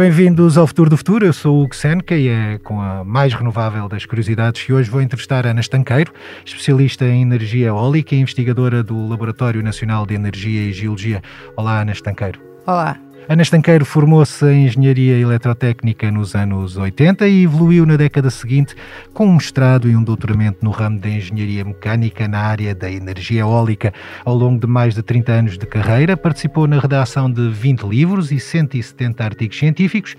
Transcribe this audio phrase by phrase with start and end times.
[0.00, 1.26] bem-vindos ao Futuro do Futuro.
[1.26, 1.74] Eu sou o Hugo
[2.12, 6.10] e é com a mais renovável das curiosidades que hoje vou entrevistar Ana Estanqueiro,
[6.42, 11.20] especialista em energia eólica e investigadora do Laboratório Nacional de Energia e Geologia.
[11.54, 12.40] Olá, Ana Estanqueiro.
[12.66, 12.98] Olá.
[13.28, 18.74] Ana Estanqueiro formou-se em Engenharia Eletrotécnica nos anos 80 e evoluiu na década seguinte
[19.14, 23.42] com um mestrado e um doutoramento no ramo da Engenharia Mecânica na área da energia
[23.42, 23.92] eólica.
[24.24, 28.32] Ao longo de mais de 30 anos de carreira, participou na redação de 20 livros
[28.32, 30.16] e 170 artigos científicos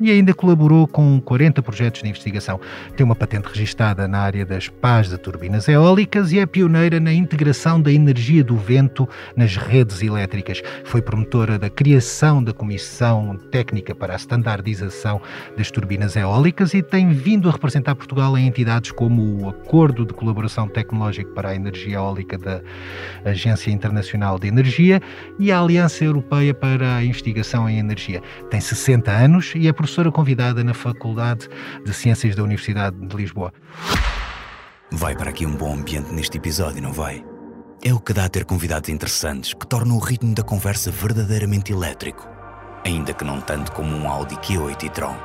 [0.00, 2.60] e ainda colaborou com 40 projetos de investigação.
[2.96, 7.12] Tem uma patente registada na área das pás de turbinas eólicas e é pioneira na
[7.12, 10.62] integração da energia do vento nas redes elétricas.
[10.84, 15.20] Foi promotora da criação da Comissão Técnica para a Standardização
[15.56, 20.12] das Turbinas Eólicas e tem vindo a representar Portugal em entidades como o Acordo de
[20.12, 22.60] Colaboração Tecnológica para a Energia Eólica da
[23.24, 25.00] Agência Internacional de Energia
[25.38, 28.22] e a Aliança Europeia para a Investigação em Energia.
[28.50, 31.48] Tem 60 anos e é professora convidada na Faculdade
[31.84, 33.52] de Ciências da Universidade de Lisboa.
[34.90, 37.24] Vai para aqui um bom ambiente neste episódio, não vai?
[37.84, 41.72] É o que dá a ter convidados interessantes que tornam o ritmo da conversa verdadeiramente
[41.72, 42.28] elétrico,
[42.84, 45.16] ainda que não tanto como um Audi Q8 e-tron.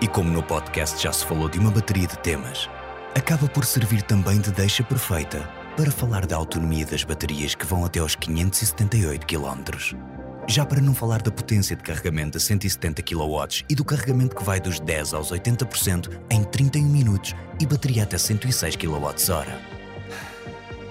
[0.00, 2.70] E como no podcast já se falou de uma bateria de temas,
[3.14, 7.84] acaba por servir também de deixa perfeita para falar da autonomia das baterias que vão
[7.84, 10.19] até aos 578 km.
[10.50, 14.42] Já para não falar da potência de carregamento de 170 kW e do carregamento que
[14.42, 19.46] vai dos 10 aos 80% em 31 minutos e bateria até 106 kWh.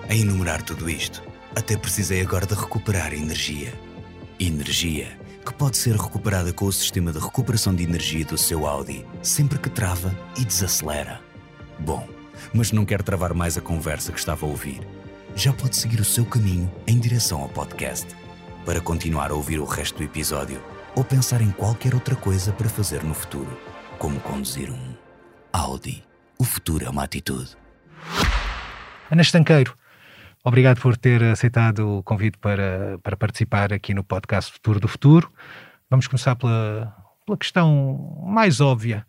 [0.07, 1.21] A enumerar tudo isto,
[1.53, 3.73] até precisei agora de recuperar energia.
[4.39, 9.05] Energia que pode ser recuperada com o sistema de recuperação de energia do seu Audi,
[9.21, 11.19] sempre que trava e desacelera.
[11.77, 12.07] Bom,
[12.53, 14.79] mas não quer travar mais a conversa que estava a ouvir.
[15.35, 18.18] Já pode seguir o seu caminho em direção ao podcast
[18.69, 20.61] para continuar a ouvir o resto do episódio
[20.95, 23.59] ou pensar em qualquer outra coisa para fazer no futuro,
[23.97, 24.93] como conduzir um
[25.51, 26.03] Audi.
[26.37, 27.57] O futuro é uma atitude.
[29.09, 29.75] Ana Estanqueiro,
[30.43, 35.33] obrigado por ter aceitado o convite para, para participar aqui no podcast Futuro do Futuro.
[35.89, 39.03] Vamos começar pela, pela questão mais óbvia.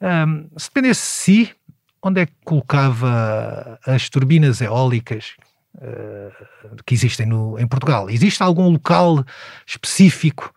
[0.00, 1.56] Um, se dependesse de si,
[2.02, 5.36] onde é que colocava as turbinas eólicas
[5.76, 8.08] uh, que existem no, em Portugal.
[8.10, 9.24] Existe algum local
[9.66, 10.54] específico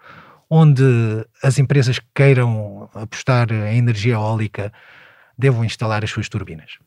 [0.50, 0.84] onde
[1.44, 4.72] as empresas que queiram apostar em energia eólica
[5.38, 6.78] devam instalar as suas turbinas?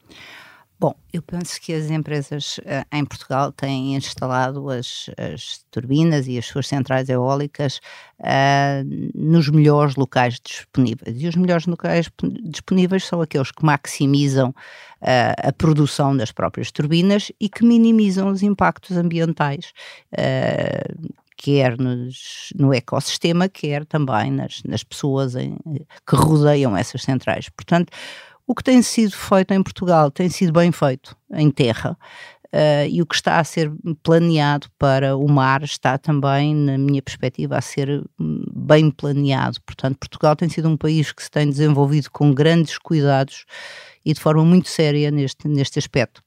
[0.81, 6.39] Bom, eu penso que as empresas uh, em Portugal têm instalado as, as, turbinas e
[6.39, 7.81] as suas centrais eólicas
[8.21, 11.21] uh, nos melhores locais disponíveis.
[11.21, 12.09] E os melhores locais
[12.45, 18.45] disponíveis são aqueles que maximizam uh, a produção das próprias turbinas e que minimizam os
[18.45, 19.73] impactos ambientais
[21.39, 25.57] quer nos, no ecossistema, quer também nas, nas pessoas em,
[26.07, 27.49] que rodeiam essas centrais.
[27.49, 27.93] Portanto,
[28.49, 31.97] o que tem sido feito em Portugal tem sido bem feito em terra.
[32.47, 33.71] Uh, e o que está a ser
[34.03, 39.61] planeado para o mar está também, na minha perspectiva, a ser hum, bem planeado.
[39.67, 43.45] Portanto, Portugal tem sido um país que se tem desenvolvido com grandes cuidados
[44.03, 46.23] e de forma muito séria neste, neste aspecto.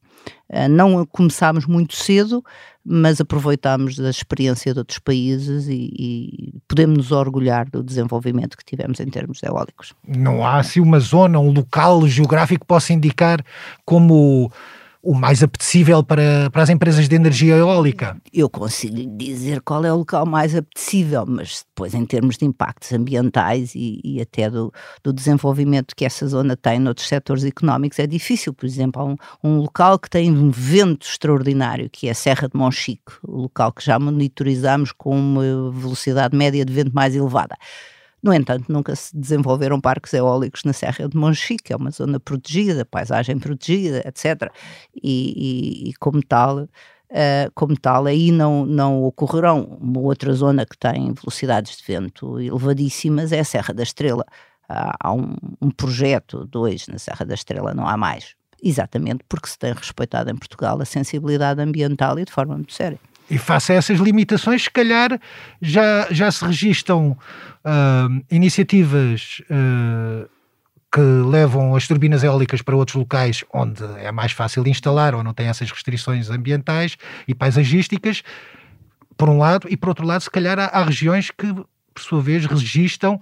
[0.52, 2.44] Uh, não começámos muito cedo,
[2.84, 8.66] mas aproveitámos da experiência de outros países e, e, podemos nos orgulhar do desenvolvimento que
[8.66, 9.94] tivemos em termos eólicos.
[10.06, 13.44] Não há assim uma zona, um local geográfico que possa indicar
[13.86, 14.52] como
[15.04, 18.18] o mais apetecível para, para as empresas de energia eólica?
[18.32, 22.92] Eu consigo dizer qual é o local mais apetecível, mas depois, em termos de impactos
[22.94, 24.72] ambientais e, e até do,
[25.04, 28.54] do, desenvolvimento que essa zona tem noutros setores económicos, é difícil.
[28.54, 32.48] Por exemplo, há um, um local que tem um vento extraordinário, que é a Serra
[32.48, 37.58] de Monchique, o local que já monitorizamos com uma velocidade média de vento mais elevada.
[38.22, 42.86] No entanto, nunca se desenvolveram parques eólicos na Serra de Monchique, é uma zona protegida,
[42.86, 44.52] paisagem protegida, etc.
[44.96, 46.68] E, e, e como tal,
[47.12, 49.78] Uh, como tal, aí não, não ocorrerão.
[49.82, 54.24] Uma outra zona que tem velocidades de vento elevadíssimas é a Serra da Estrela.
[54.70, 58.34] Uh, há um, um, projeto, dois na Serra da Estrela, não há mais.
[58.64, 63.00] Exatamente porque se tem respeitado em Portugal a sensibilidade ambiental e de forma muito séria.
[63.32, 65.18] E face a essas limitações, se calhar
[65.62, 67.18] já, já se registram
[67.64, 70.30] uh, iniciativas uh,
[70.94, 75.34] que levam as turbinas eólicas para outros locais onde é mais fácil instalar ou não
[75.34, 78.22] tem essas restrições ambientais e paisagísticas,
[79.16, 82.22] por um lado, e por outro lado, se calhar há, há regiões que, por sua
[82.22, 83.22] vez, registram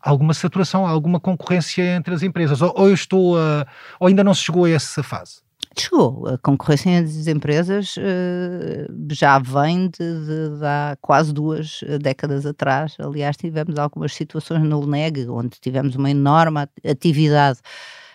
[0.00, 2.62] alguma saturação, alguma concorrência entre as empresas.
[2.62, 3.66] Ou, ou eu estou a,
[4.00, 5.42] ou ainda não se chegou a essa fase?
[5.78, 6.26] Chegou.
[6.28, 12.96] A concorrência das empresas uh, já vem de, de, de, há quase duas décadas atrás.
[12.98, 17.60] Aliás, tivemos algumas situações no LNEG, onde tivemos uma enorme atividade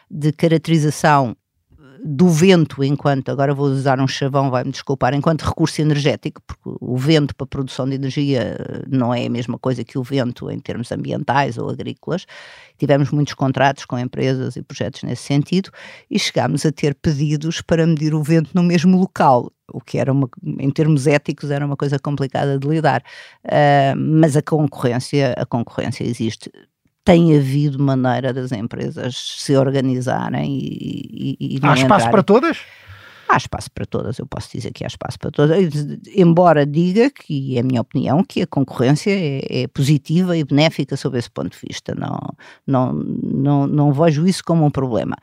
[0.09, 1.36] de caracterização
[2.04, 6.98] do vento enquanto, agora vou usar um chavão, vai-me desculpar, enquanto recurso energético, porque o
[6.98, 10.50] vento para a produção de energia eh, não é a mesma coisa que o vento
[10.52, 12.26] em termos ambientais ou agrícolas.
[12.78, 15.70] Tivemos muitos contratos com empresas e projetos nesse sentido
[16.10, 20.12] e chegámos a ter pedidos para medir o vento no mesmo local, o que era
[20.12, 23.04] uma, em termos éticos era uma coisa complicada de lidar.
[23.44, 26.52] Uh, mas a concorrência, a concorrência existe
[27.07, 32.12] tem havido maneira das empresas se organizarem e, e, e Há espaço entrarem.
[32.12, 32.57] para todas?
[33.30, 35.57] Há espaço para todas, eu posso dizer que há espaço para todas,
[36.13, 40.98] embora diga que, é a minha opinião, que a concorrência é, é, positiva e benéfica
[40.98, 41.95] sob esse ponto de vista.
[41.95, 42.19] Não,
[42.65, 45.15] não, não, não vejo isso como um problema.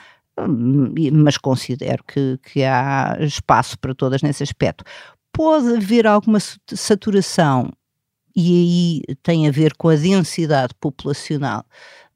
[1.13, 4.85] Mas considero que, que há espaço para todas nesse aspecto.
[5.33, 7.71] Pode haver alguma saturação
[8.37, 11.65] e aí tem a ver com a densidade populacional.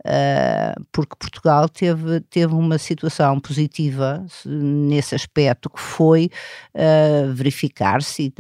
[0.00, 6.30] Uh, porque Portugal teve, teve uma situação positiva nesse aspecto, que foi
[6.72, 8.32] uh, verificar-se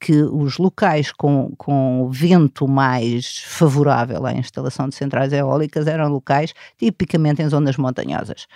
[0.00, 6.52] que os locais com, com vento mais favorável à instalação de centrais eólicas eram locais
[6.76, 8.48] tipicamente em zonas montanhosas.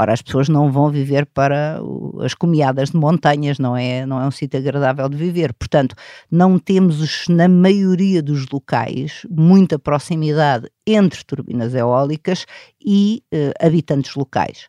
[0.00, 1.80] Ora, as pessoas não vão viver para
[2.20, 5.52] as comiadas de montanhas, não é, não é um sítio agradável de viver.
[5.52, 5.96] Portanto,
[6.30, 12.46] não temos, na maioria dos locais, muita proximidade entre turbinas eólicas
[12.80, 14.68] e eh, habitantes locais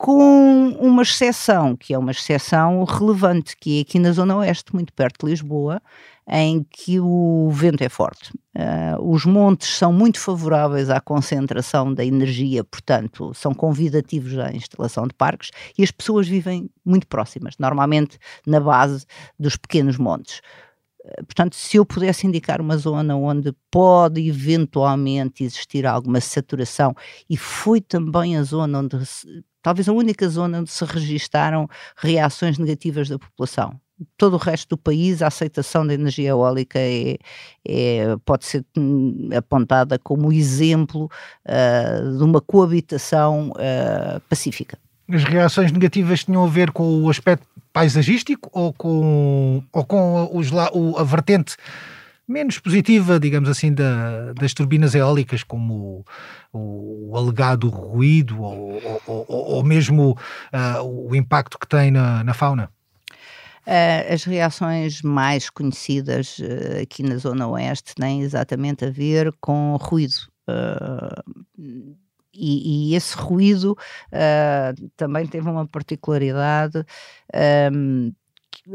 [0.00, 4.94] com uma exceção, que é uma exceção relevante, que é aqui na Zona Oeste, muito
[4.94, 5.82] perto de Lisboa,
[6.30, 8.32] em que o vento é forte.
[8.56, 15.08] Uh, os montes são muito favoráveis à concentração da energia, portanto, são convidativos à instalação
[15.08, 18.16] de parques e as pessoas vivem muito próximas, normalmente
[18.46, 19.04] na base
[19.38, 20.40] dos pequenos montes.
[21.04, 26.94] Uh, portanto, se eu pudesse indicar uma zona onde pode eventualmente existir alguma saturação,
[27.28, 28.96] e foi também a zona onde
[29.62, 33.80] talvez a única zona onde se registaram reações negativas da população.
[34.16, 37.18] Todo o resto do país, a aceitação da energia eólica é,
[37.66, 41.10] é pode ser hum, apontada como exemplo
[41.46, 44.78] uh, de uma coabitação uh, pacífica.
[45.12, 50.50] As reações negativas tinham a ver com o aspecto paisagístico ou com, ou com os,
[50.52, 51.56] a vertente
[52.30, 56.04] menos positiva, digamos assim, da, das turbinas eólicas, como
[56.52, 60.16] o, o alegado ruído ou, ou, ou mesmo
[60.52, 62.70] uh, o impacto que tem na, na fauna?
[63.66, 69.76] Uh, as reações mais conhecidas uh, aqui na Zona Oeste têm exatamente a ver com
[69.80, 70.16] ruído.
[70.48, 71.44] Uh,
[72.32, 73.76] e, e, esse ruído
[74.96, 76.86] também teve uma particularidade
[77.72, 78.12] um,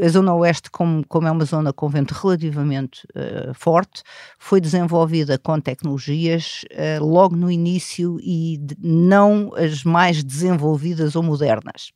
[0.02, 4.02] a Zona Oeste, como, como, é uma zona com vento relativamente uh, forte,
[4.40, 11.24] foi desenvolvida com tecnologias uh, logo no início e de, não as mais desenvolvidas ou
[11.24, 11.92] modernas.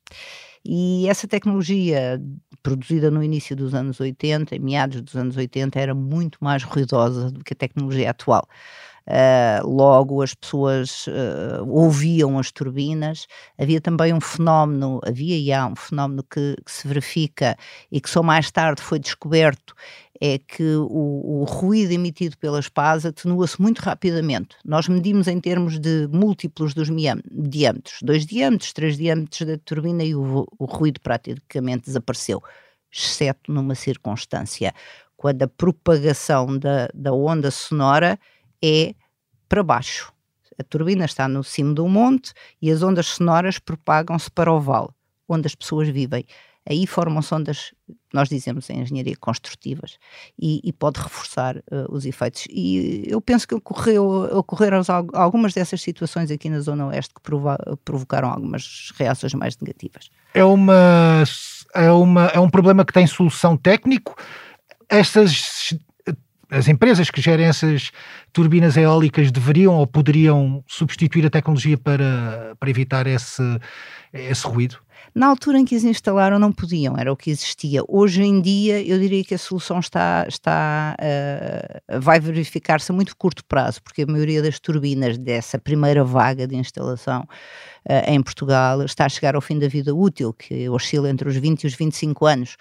[0.63, 2.21] E essa tecnologia,
[2.61, 7.31] produzida no início dos anos 80, em meados dos anos 80, era muito mais ruidosa
[7.31, 8.47] do que a tecnologia atual.
[9.09, 13.25] Uh, logo as pessoas uh, ouviam as turbinas.
[13.57, 17.57] Havia também um fenómeno, havia e há um fenómeno que, que se verifica
[17.91, 19.73] e que só mais tarde foi descoberto,
[20.21, 24.57] é que o, o ruído emitido pelas pás atenua-se muito rapidamente.
[24.65, 26.89] Nós medimos em termos de múltiplos dos
[27.31, 32.43] diâmetros, dois diâmetros, três diâmetros da turbina e o, o ruído praticamente desapareceu,
[32.91, 34.73] exceto numa circunstância,
[35.15, 38.19] quando a propagação da, da onda sonora
[38.61, 38.93] é
[39.47, 40.13] para baixo.
[40.57, 44.89] A turbina está no cimo do monte e as ondas sonoras propagam-se para o vale,
[45.27, 46.25] onde as pessoas vivem.
[46.69, 47.73] Aí formam-se ondas,
[48.13, 49.97] nós dizemos em engenharia, construtivas,
[50.37, 52.45] e, e pode reforçar uh, os efeitos.
[52.49, 54.05] E eu penso que ocorreu,
[54.37, 54.81] ocorreram
[55.13, 57.49] algumas dessas situações aqui na Zona Oeste que provo
[57.83, 60.11] provocaram algumas reações mais negativas.
[60.33, 61.23] É, uma,
[61.73, 64.15] é, uma, é um problema que tem solução técnico.
[64.87, 65.73] Essas
[66.51, 67.91] as empresas que gerem essas
[68.33, 73.43] turbinas eólicas deveriam ou poderiam substituir a tecnologia para, para evitar esse,
[74.11, 74.79] esse ruído?
[75.13, 77.81] Na altura em que as instalaram não podiam, era o que existia.
[77.87, 83.15] Hoje em dia eu diria que a solução está, está uh, vai verificar-se a muito
[83.17, 87.21] curto prazo, porque a maioria das turbinas dessa primeira vaga de instalação
[87.89, 91.35] uh, em Portugal está a chegar ao fim da vida útil, que oscila entre os
[91.35, 92.57] 20 e os 25 anos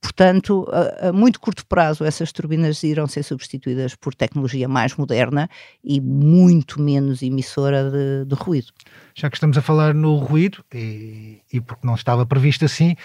[0.00, 5.48] Portanto, a, a, muito curto prazo, essas turbinas irão ser substituídas por tecnologia mais moderna
[5.84, 8.68] e muito menos emissora de, de ruído.
[9.14, 12.96] Já que estamos a falar no ruído, e, e porque não estava previsto assim,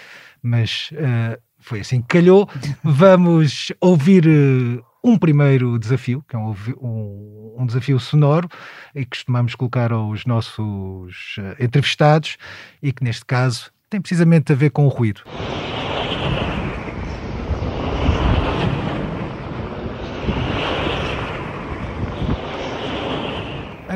[0.42, 2.48] mas uh, foi assim que calhou,
[2.82, 8.48] vamos ouvir uh, um primeiro desafio, que é um, um, um, desafio sonoro,
[8.94, 12.38] e que costumamos colocar aos nossos uh, entrevistados,
[12.82, 15.22] e que neste caso tem precisamente a ver com o ruído.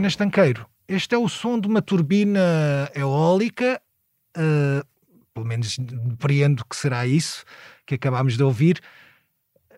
[0.01, 3.83] Ana Estanqueiro, este é o som de uma turbina eólica,
[4.35, 4.83] uh,
[5.35, 7.45] pelo menos compreendo que será isso
[7.85, 8.81] que acabámos de ouvir.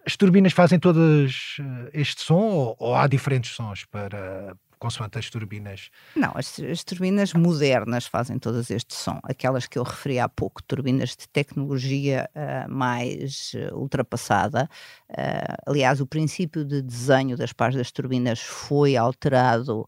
[0.06, 5.28] As turbinas fazem todas uh, este som ou, ou, há diferentes sons para consoante as
[5.28, 5.90] turbinas?
[6.14, 9.18] Não, as, as, turbinas modernas fazem todas este som.
[9.24, 14.70] Aquelas que eu referi há pouco, turbinas de tecnologia uh, mais ultrapassada.
[15.66, 19.84] aliás, o princípio de desenho das pás das turbinas foi alterado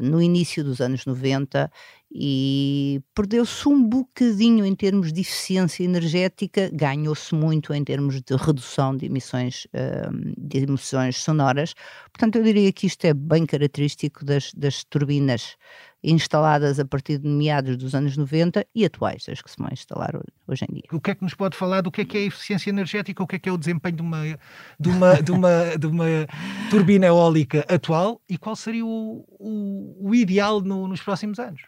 [0.00, 1.70] no início dos anos 90
[2.10, 8.96] e perdeu-se um bocadinho em termos de eficiência energética, ganhou-se muito em termos de redução
[8.96, 11.74] de emissões, uh, de emissões sonoras.
[12.12, 15.56] Portanto, eu diria que isto é bem característico das, das turbinas
[16.02, 20.12] instaladas a partir de meados dos anos 90 e atuais, as que se vão instalar
[20.46, 20.84] hoje em dia.
[20.92, 23.22] O que é que nos pode falar do que é que é a eficiência energética,
[23.22, 24.22] o que é que é o desempenho de uma,
[24.78, 26.06] de uma, de uma, de uma
[26.70, 31.62] turbina eólica atual e qual seria o, o, o ideal no, nos próximos anos?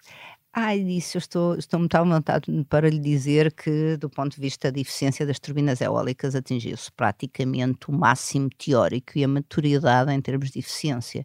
[0.53, 4.73] Ai, disso eu estou, estou muito aumentado para lhe dizer que, do ponto de vista
[4.73, 10.51] da eficiência das turbinas eólicas, atingiu-se praticamente o máximo teórico e a maturidade em termos
[10.51, 11.25] de eficiência.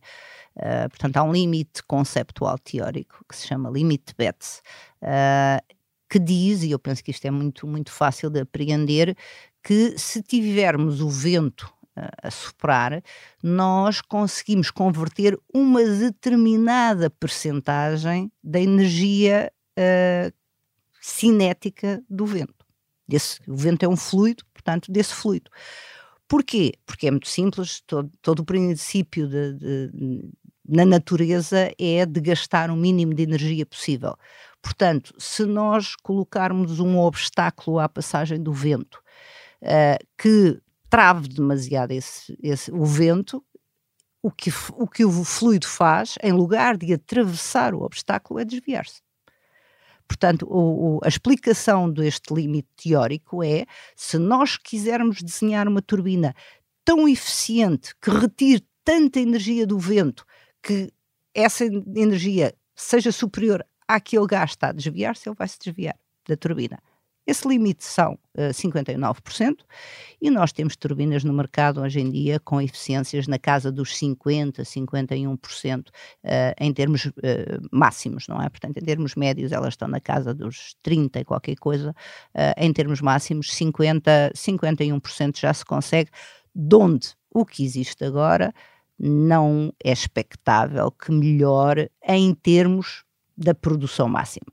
[0.58, 4.62] Uh, portanto, há um limite conceptual teórico que se chama limite Betts,
[5.02, 5.60] uh,
[6.10, 9.18] que diz, e eu penso que isto é muito, muito fácil de apreender,
[9.64, 13.02] que se tivermos o vento a soprar,
[13.42, 20.34] nós conseguimos converter uma determinada percentagem da energia uh,
[21.02, 22.66] cinética do vento.
[23.08, 25.50] Desse, o vento é um fluido, portanto, desse fluido.
[26.28, 26.74] Porquê?
[26.86, 30.30] Porque é muito simples, todo, todo o princípio de, de,
[30.68, 34.16] na natureza é de gastar o mínimo de energia possível.
[34.62, 39.00] Portanto, se nós colocarmos um obstáculo à passagem do vento,
[39.62, 40.60] uh, que
[40.96, 43.44] trave demasiado esse, esse, o vento,
[44.24, 49.02] o que, o que o fluido faz, em lugar de atravessar o obstáculo, é desviar-se.
[50.08, 56.34] Portanto, o, o, a explicação deste limite teórico é se nós quisermos desenhar uma turbina
[56.86, 60.26] tão eficiente que retire tanta energia do vento
[60.64, 60.94] que
[61.34, 66.80] essa energia seja superior àquele está a desviar-se, ele vai se desviar da turbina.
[67.28, 69.58] Esse limite são uh, eh, 59%
[70.22, 74.62] e nós temos turbinas no mercado hoje em dia com eficiências na casa dos 50%,
[74.62, 75.92] 51% uh,
[76.60, 77.12] em termos uh,
[77.72, 78.48] máximos, não é?
[78.48, 82.72] Portanto, em termos médios elas estão na casa dos 30% e qualquer coisa, uh, em
[82.72, 86.12] termos máximos 50%, 51% já se consegue,
[86.54, 88.54] donde o que existe agora
[89.00, 93.04] não é expectável que melhore em termos
[93.36, 94.52] da produção máxima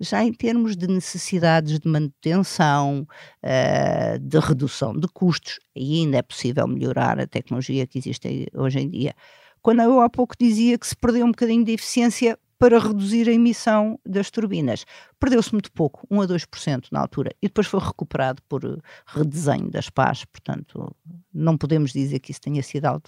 [0.00, 3.06] já em termos de necessidades de manutenção,
[3.44, 8.88] uh, de redução de custos, ainda é possível melhorar a tecnologia que existe hoje em
[8.88, 9.14] dia.
[9.60, 13.32] Quando eu há pouco dizia que se perdeu um bocadinho de eficiência para reduzir a
[13.32, 14.84] emissão das turbinas.
[15.18, 18.62] Perdeu-se muito pouco, 1 a 2% na altura, e depois foi recuperado por
[19.06, 20.94] redesenho das pás, portanto,
[21.32, 23.02] não podemos dizer que isso tenha sido algo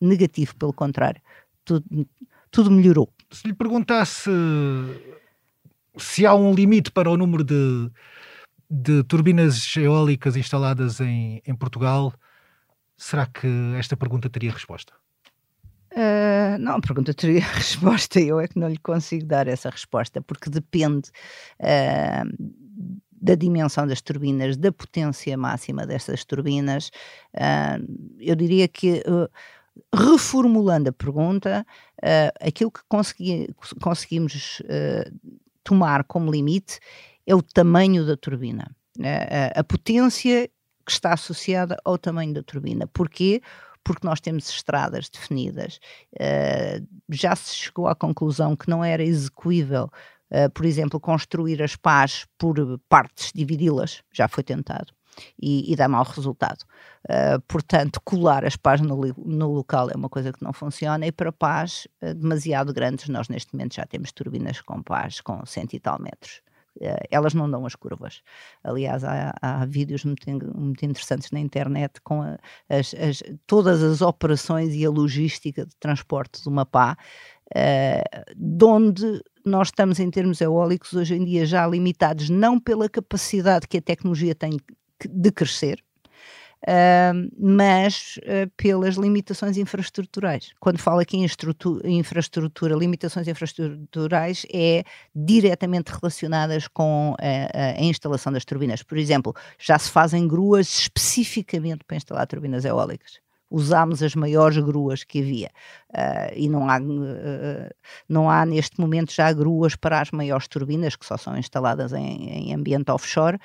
[0.00, 1.20] negativo, pelo contrário,
[1.62, 2.08] tudo,
[2.50, 3.12] tudo melhorou.
[3.30, 4.30] Se lhe perguntasse
[5.96, 7.90] se há um limite para o número de,
[8.70, 12.12] de turbinas eólicas instaladas em, em Portugal,
[12.96, 13.48] será que
[13.78, 14.92] esta pergunta teria resposta?
[15.92, 20.20] Uh, não, a pergunta teria resposta, eu é que não lhe consigo dar essa resposta,
[20.20, 21.08] porque depende
[21.60, 22.52] uh,
[23.10, 26.90] da dimensão das turbinas, da potência máxima dessas turbinas.
[27.34, 29.02] Uh, eu diria que,
[29.94, 31.66] reformulando a pergunta,
[32.40, 33.48] aquilo que consegui,
[33.80, 34.62] conseguimos
[35.66, 36.78] tomar como limite
[37.26, 38.70] é o tamanho da turbina,
[39.00, 40.48] a, a, potência
[40.86, 42.86] que está associada ao tamanho da turbina.
[42.86, 43.42] Porquê?
[43.82, 45.80] Porque nós temos estradas definidas.
[46.14, 49.90] Uh, já se chegou à conclusão que não era execuível,
[50.30, 52.56] uh, por exemplo, construir as pás por
[52.88, 54.94] partes, dividi-las, já foi tentado.
[55.40, 56.62] E, e, dá mau resultado.
[57.04, 61.12] Uh, portanto, colar as pás no, no, local é uma coisa que não funciona e
[61.12, 65.74] para pás uh, demasiado grandes, nós neste momento já temos turbinas com pás com cento
[65.74, 66.42] e tal metros.
[67.10, 68.22] elas não dão as curvas.
[68.62, 72.36] Aliás, há, há vídeos muito, muito, interessantes na internet com a,
[72.68, 76.96] as, as, todas as operações e a logística de transporte de uma pá,
[77.54, 82.88] uh, de onde nós estamos em termos eólicos hoje em dia já limitados não pela
[82.88, 84.58] capacidade que a tecnologia tem
[85.04, 85.82] de crescer,
[86.62, 90.52] Uh, mas uh, pelas limitações infraestruturais.
[90.58, 91.24] Quando falo aqui em
[91.84, 94.82] infraestrutura, limitações infraestruturais é
[95.14, 98.82] diretamente relacionadas com a, a, instalação das turbinas.
[98.82, 105.04] Por exemplo, já se fazem gruas especificamente para instalar turbinas eólicas usámos as maiores gruas
[105.04, 105.50] que havia
[105.90, 107.70] uh, e não há, uh,
[108.08, 112.28] não há neste momento já gruas para as maiores turbinas que só são instaladas em,
[112.28, 113.38] em ambiente offshore,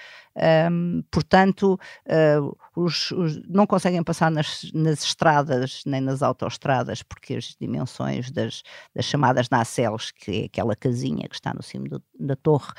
[0.72, 7.36] um, portanto uh, os, os, não conseguem passar nas, nas, estradas nem nas autoestradas porque
[7.36, 8.64] as dimensões das,
[8.96, 12.72] das chamadas nacelles, que é aquela casinha que está no cimo do, da torre,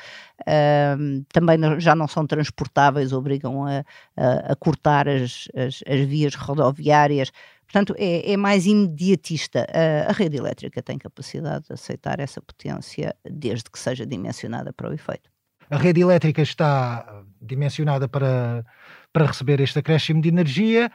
[1.31, 3.83] também já não são transportáveis, obrigam a,
[4.17, 7.31] a, a cortar as, as, as vias rodoviárias
[7.73, 9.65] Portanto, é, é mais imediatista.
[9.73, 14.91] A, a, rede elétrica tem capacidade de aceitar essa potência desde que seja dimensionada para
[14.91, 15.32] o efeito.
[15.73, 18.63] A rede elétrica está dimensionada para,
[19.11, 20.91] para receber este acréscimo de energia.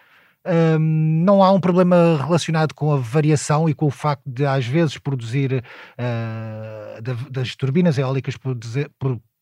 [0.47, 0.79] Um,
[1.25, 4.97] não há um problema relacionado com a variação e com o facto de, às vezes,
[4.97, 5.65] produzir
[5.99, 8.89] uh, das turbinas eólicas produzir,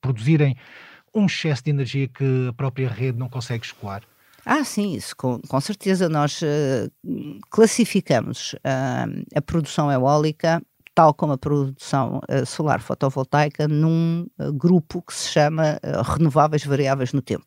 [0.00, 0.56] produzirem
[1.14, 4.04] um excesso de energia que a própria rede não consegue escoar.
[4.42, 6.08] Ah, sim, isso com, com certeza.
[6.08, 6.90] Nós uh,
[7.50, 10.62] classificamos uh, a produção eólica,
[10.96, 15.78] tal como a produção uh, solar fotovoltaica, num grupo que se chama
[16.16, 17.46] renováveis variáveis no tempo.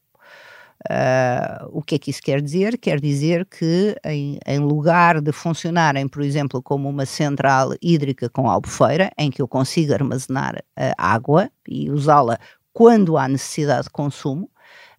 [1.72, 2.78] o que é que isso quer dizer?
[2.78, 8.50] Quer dizer que, em, em lugar de funcionarem, por exemplo, como uma central hídrica com
[8.50, 10.64] albufeira, em que eu consigo armazenar
[10.98, 12.38] água e usá-la
[12.72, 14.50] quando há necessidade de consumo,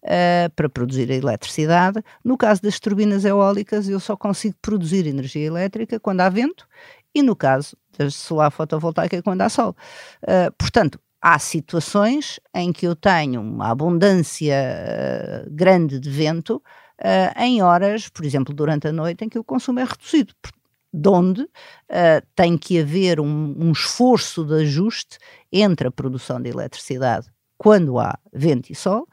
[0.05, 2.03] uh, para produzir a eletricidade.
[2.25, 6.67] No caso das turbinas eólicas, eu só consigo produzir energia elétrica quando há vento
[7.15, 9.77] e no caso da solar fotovoltaica quando há sol.
[10.23, 17.41] Uh, portanto, há situações em que eu tenho uma abundância uh, grande de vento uh,
[17.41, 20.35] em horas, por exemplo, durante a noite, em que o consumo é reduzido.
[20.93, 21.49] De onde
[22.35, 25.19] tem que haver um, um, esforço de ajuste
[25.53, 29.07] entre a produção de eletricidade quando há vento e sol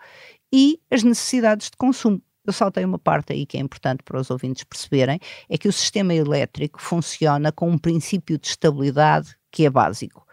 [0.52, 2.20] e as necessidades de consumo.
[2.48, 5.74] Eu saltei uma parte aí que é importante para os ouvintes perceberem, é que o
[5.74, 10.26] sistema elétrico funciona com um princípio de estabilidade que é básico.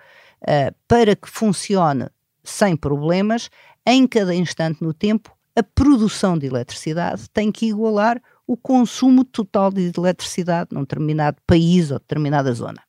[0.42, 2.08] Uh, para que funcione
[2.44, 3.50] sem problemas,
[3.84, 9.72] em cada instante no tempo, a produção de eletricidade tem que igualar o consumo total
[9.72, 12.82] de eletricidade num determinado país ou determinada zona.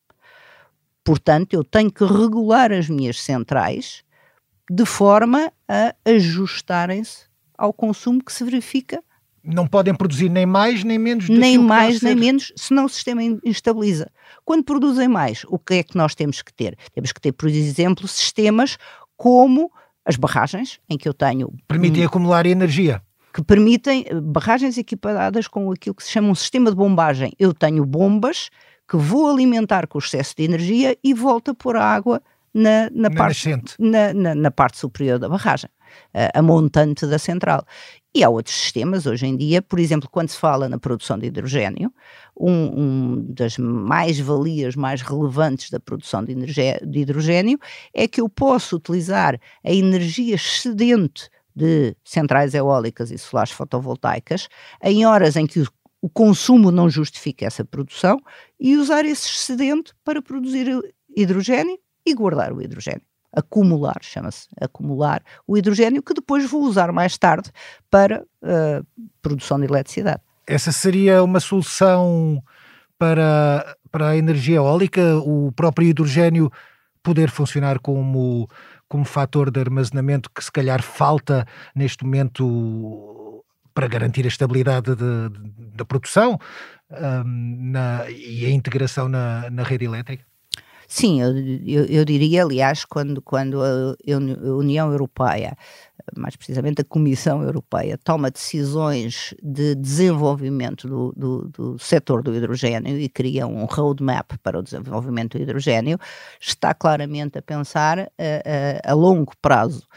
[1.04, 4.04] Portanto, eu tenho que regular as minhas centrais
[4.70, 7.26] de forma a ajustarem-se
[7.58, 9.04] ao consumo que se verifica.
[9.46, 14.12] Não podem produzir nem mais nem menos Nem mais nem menos, senão o sistema instabiliza.
[14.44, 16.78] Quando produzem mais, o que é que nós temos que ter?
[16.94, 18.78] Temos que ter, por exemplo, sistemas
[19.16, 19.72] como
[20.06, 21.52] as barragens, em que eu tenho.
[21.68, 23.02] Permitem um, acumular energia.
[23.34, 27.34] Que permitem barragens equipadas com aquilo que se chama um sistema de bombagem.
[27.40, 28.50] Eu tenho bombas
[28.88, 32.22] que vou alimentar com excesso de energia e volto a pôr a água
[32.54, 35.70] na, na, parte, na, na, na, parte superior da barragem,
[36.34, 37.66] a, montante da central.
[38.14, 41.28] E há outros sistemas hoje em dia, por exemplo, quando se fala na produção de
[41.28, 41.94] hidrogênio,
[42.40, 47.60] um, um das mais-valias mais relevantes da produção de, de hidrogênio
[47.94, 54.48] é que eu posso utilizar a energia excedente de centrais eólicas e solares fotovoltaicas
[54.84, 55.68] em horas em que o,
[56.02, 58.22] o consumo não justifica essa produção
[58.60, 60.68] e usar esse excedente para produzir
[61.16, 63.02] hidrogênio e guardar o hidrogênio.
[63.36, 67.52] Acumular, chama-se acumular o hidrogênio que depois vou usar mais tarde
[67.90, 68.86] para uh,
[69.22, 70.22] produção de eletricidade.
[70.48, 72.42] Essa seria uma solução
[72.98, 76.52] para, para a energia eólica, o próprio hidrogênio
[77.04, 78.50] poder funcionar como,
[78.88, 81.46] como fator de armazenamento que se calhar falta
[81.76, 83.44] neste momento
[83.74, 84.96] para garantir a estabilidade
[85.76, 86.40] da produção
[86.90, 90.24] um, na, e a integração na, na rede elétrica?
[90.88, 91.32] Sim, eu,
[91.66, 93.96] eu, eu, diria, aliás, quando, quando a
[94.58, 95.58] União Europeia,
[96.16, 102.98] mais precisamente a Comissão Europeia, toma decisões de desenvolvimento do, do, do setor do hidrogênio
[103.00, 105.98] e cria um roadmap para o desenvolvimento do hidrogênio,
[106.40, 109.88] está claramente a pensar a, a, a longo prazo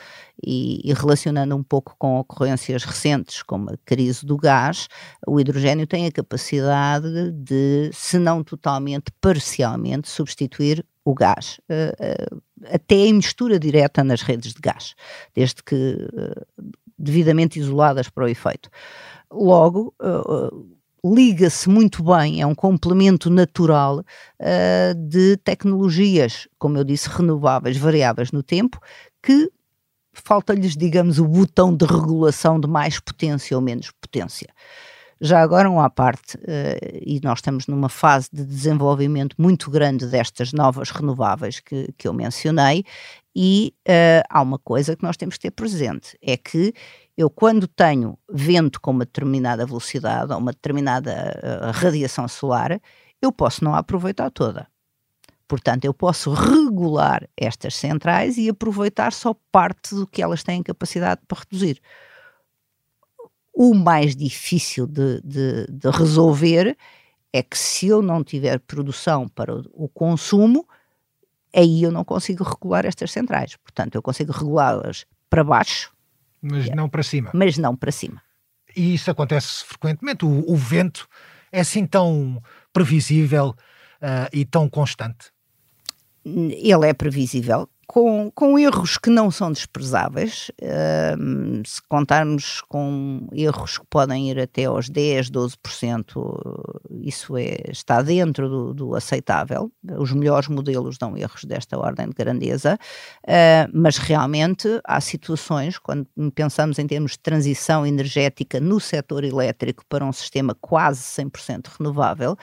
[0.45, 4.89] e, e, relacionando um pouco com ocorrências recentes, como a crise do gás,
[5.27, 11.59] o hidrogênio tem a capacidade de, se não totalmente, parcialmente, substituir o gás.
[11.69, 14.95] Uh, uh, até em mistura direta nas redes de gás,
[15.35, 15.97] desde que
[16.99, 18.69] devidamente isoladas para o efeito.
[19.31, 19.95] Logo,
[21.05, 28.33] liga-se muito bem, é um complemento natural uh, de tecnologias, como eu disse, renováveis, variáveis
[28.33, 28.81] no tempo,
[29.23, 29.51] que
[30.13, 34.49] falta-lhes, digamos, o botão de regulação de mais potência ou menos potência.
[35.21, 40.53] Já agora, uma parte, uh, e nós estamos numa fase de desenvolvimento muito grande destas
[40.53, 42.85] novas renováveis que, que eu mencionei,
[43.35, 46.73] e uh, há uma coisa que nós temos que ter presente: é que
[47.17, 52.81] eu, quando tenho vento com uma determinada velocidade ou uma determinada uh, radiação solar,
[53.21, 54.69] eu posso não a aproveitar toda.
[55.49, 61.23] Portanto, eu posso regular estas centrais e aproveitar só parte do que elas têm capacidade
[61.27, 61.81] para reduzir.
[63.61, 66.79] O mais difícil de, de, de resolver
[67.33, 70.65] é que se eu não tiver produção para o consumo,
[71.53, 73.57] aí eu não consigo regular estas centrais.
[73.57, 75.93] Portanto, eu consigo regulá-las para baixo,
[76.41, 76.77] mas yeah.
[76.77, 77.33] não para cima.
[77.35, 78.23] Mas não para cima.
[78.77, 80.25] E isso acontece frequentemente.
[80.25, 81.09] O, o vento
[81.51, 82.41] é assim tão
[82.73, 83.57] previsível
[84.01, 85.33] uh, e tão constante?
[86.25, 93.79] Ele é previsível com, com erros que não são desprezáveis, uh, se contarmos com erros
[93.79, 99.73] que podem ir até aos 10, 12%, isso é, está dentro do, do aceitável.
[99.99, 102.79] Os melhores modelos dão erros desta ordem de grandeza,
[103.25, 109.83] uh, mas realmente há situações, quando pensamos em termos de transição energética no setor elétrico
[109.89, 112.37] para um sistema quase 100% renovável,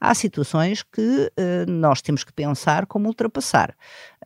[0.00, 3.74] há situações que uh, nós temos que pensar como ultrapassar.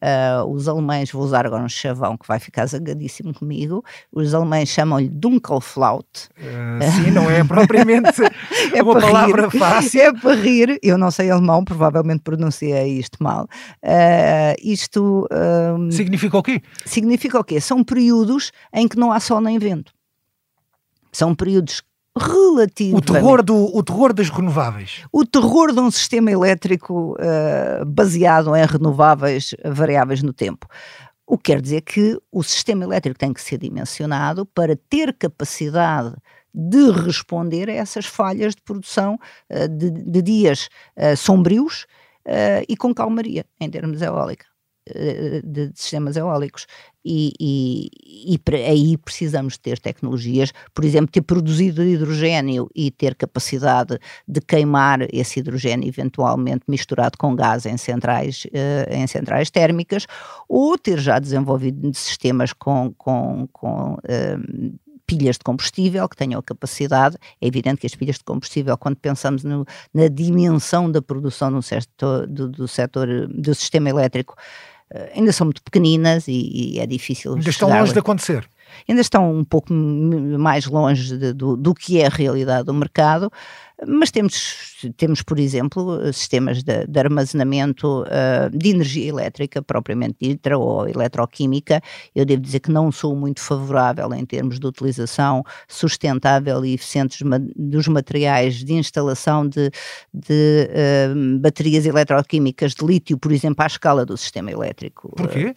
[0.01, 4.69] Uh, os alemães, vou usar agora um chavão que vai ficar zangadíssimo comigo, os alemães
[4.69, 6.29] chamam-lhe Dunkelflaut.
[6.39, 8.23] Uh, sim, não é propriamente
[8.75, 9.59] é uma palavra rir.
[9.59, 10.01] fácil.
[10.01, 13.45] É para rir, eu não sei alemão, provavelmente pronunciei isto mal.
[13.85, 15.29] Uh, isto...
[15.91, 16.63] significa o quê?
[16.87, 17.61] Significa o quê?
[17.61, 19.93] São períodos em que não há sol nem vento.
[21.13, 21.83] São períodos
[22.16, 22.99] relativo.
[22.99, 25.05] O terror, do, o terror das renováveis.
[25.12, 30.66] O terror de um sistema elétrico uh, baseado em renováveis variáveis no tempo.
[31.27, 36.14] O que quer dizer que o sistema elétrico tem que ser dimensionado para ter capacidade
[36.53, 39.16] de responder a essas falhas de produção
[39.51, 41.87] uh, de, de, dias uh, sombrios
[42.68, 44.50] e com calmaria, em termos eólica
[45.44, 46.66] de, sistemas eólicos.
[47.05, 53.98] E, e, e aí precisamos ter tecnologias, por exemplo, ter produzido hidrogênio e ter capacidade
[54.29, 60.07] de queimar esse hidrogênio eventualmente misturado com gás em centrais, uh, em centrais térmicas,
[60.46, 64.79] ou ter já desenvolvido sistemas com, com, com uh,
[65.11, 67.16] pilhas de combustível que tenham a capacidade.
[67.40, 71.61] É evidente que as pilhas de combustível, quando pensamos no, na dimensão da produção do
[71.61, 74.69] setor, do, do setor do sistema elétrico, eh,
[75.14, 77.35] ainda são muito pequeninas e, e é difícil.
[77.35, 78.48] Ainda estão longe de acontecer.
[78.88, 83.30] Ainda estão um pouco mais longe de, do, do que é a realidade do mercado,
[83.87, 90.56] mas temos, temos por exemplo, sistemas de, de armazenamento uh, de energia elétrica propriamente dita
[90.56, 91.80] ou eletroquímica.
[92.14, 97.24] Eu devo dizer que não sou muito favorável em termos de utilização sustentável e eficiente
[97.56, 99.70] dos materiais de instalação de,
[100.12, 105.11] de uh, baterias eletroquímicas de lítio, por exemplo, à escala do sistema elétrico.
[105.16, 105.46] Porquê?
[105.46, 105.54] Uh,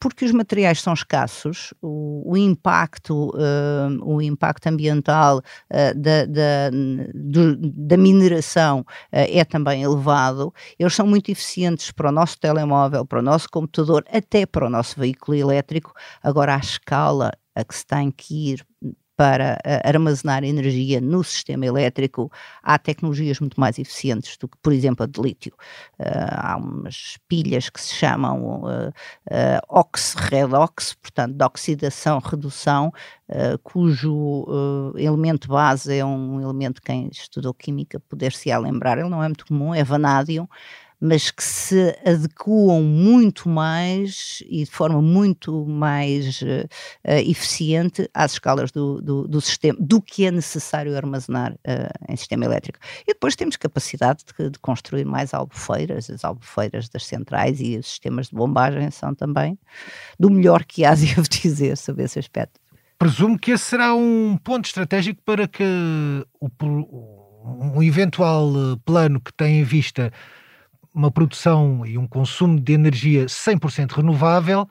[0.00, 6.70] porque os materiais são escassos, o, o impacto, uh, o impacto ambiental uh, da, da,
[7.14, 13.20] do, da, mineração é também elevado, eles são muito eficientes para o nosso telemóvel, para
[13.20, 15.92] o nosso computador, até para o nosso veículo elétrico.
[16.22, 18.66] Agora, a escala a que se tem que ir
[19.18, 22.30] para uh, armazenar energia no sistema elétrico,
[22.62, 25.52] há tecnologias muito mais eficientes do que, por exemplo, a de lítio.
[25.98, 28.92] Uh, há umas pilhas que se chamam uh,
[29.68, 32.92] ox-redox, portanto, de oxidação, redução,
[33.62, 39.44] cujo elemento base é um elemento, quem estudou química poder-se-á lembrar, ele não é muito
[39.44, 40.48] comum, é vanádio,
[41.00, 46.68] mas que se adequam muito mais e de forma muito mais uh,
[47.04, 52.44] eficiente às escalas do, do, do, sistema, do que é necessário armazenar uh, em sistema
[52.44, 52.78] elétrico.
[53.02, 57.86] E depois temos capacidade de, de, construir mais albufeiras, as albufeiras das centrais e os
[57.86, 59.58] sistemas de bombagem são também
[60.18, 62.60] do melhor que há, devo dizer, sobre esse aspecto.
[62.98, 65.62] Presumo que esse será um ponto estratégico para que
[66.40, 66.48] o,
[67.44, 68.50] um eventual
[68.84, 70.12] plano que tem em vista
[70.98, 74.68] uma produção e um consumo de energia 100% renovável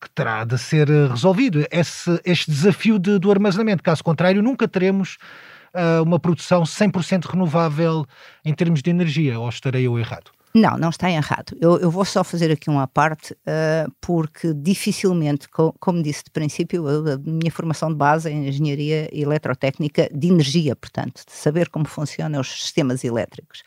[0.00, 1.64] que terá de ser eh, resolvido.
[1.70, 3.82] Esse, este desafio de, do armazenamento.
[3.82, 5.18] Caso contrário, nunca teremos
[5.74, 8.04] uh, uma produção 100% renovável
[8.44, 10.32] em termos de energia, ou estarei eu errado?
[10.54, 11.56] Não, não está errado.
[11.60, 16.30] Eu, eu vou só fazer aqui uma parte, uh, porque dificilmente, co como disse de
[16.30, 21.70] princípio, eu, a minha formação de base é engenharia eletrotécnica de energia, portanto, de saber
[21.70, 23.62] como funcionam os sistemas elétricos.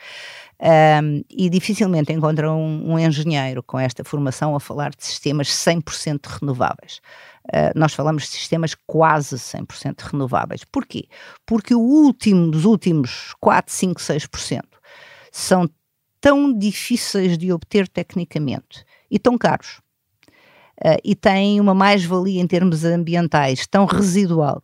[0.58, 6.26] Um, e dificilmente encontram um, um, engenheiro com esta formação a falar de sistemas 100%
[6.40, 7.02] renováveis.
[7.48, 10.64] Uh, nós falamos de sistemas quase 100% renováveis.
[10.64, 11.08] Porquê?
[11.46, 14.62] Porque o último dos últimos 4, 5, 6%
[15.30, 15.70] são
[16.22, 19.82] tão difíceis de obter tecnicamente e tão caros.
[20.80, 24.64] Uh, e têm uma mais-valia em termos ambientais tão residual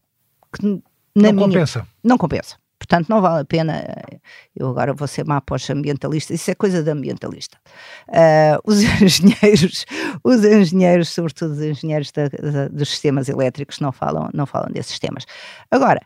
[0.54, 0.82] que não
[1.16, 1.88] minha, compensa.
[2.02, 2.56] Não compensa.
[2.82, 3.86] Portanto, não vale a pena.
[4.56, 7.56] Eu agora vou ser má pós-ambientalista, isso é coisa de ambientalista.
[8.10, 9.86] Uh, os engenheiros,
[10.24, 14.98] os engenheiros, sobretudo os engenheiros da, da, dos sistemas elétricos, não falam, não falam desses
[14.98, 15.28] temas.
[15.70, 16.02] Agora,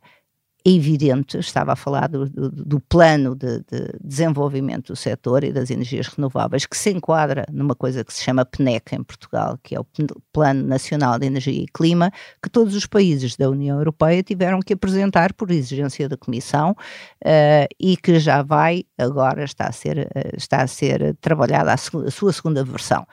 [0.65, 5.69] evidente, estava a falar do, do, do plano de, de, desenvolvimento do setor e das
[5.69, 9.79] energias renováveis, que se enquadra numa coisa que se chama PNEC em Portugal, que é
[9.79, 9.85] o
[10.33, 14.73] Plano Nacional de Energia e Clima, que todos os países da União Europeia tiveram que
[14.73, 20.35] apresentar por exigência da Comissão uh, e que já vai, agora está a ser, uh,
[20.35, 23.05] está a ser trabalhada a, a sua segunda versão.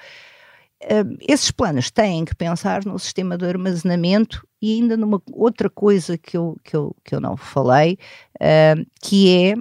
[1.20, 6.36] Esses planos têm que pensar no sistema de armazenamento e ainda numa outra coisa que
[6.36, 7.98] eu, que eu, que eu não falei,
[8.36, 9.54] uh, que é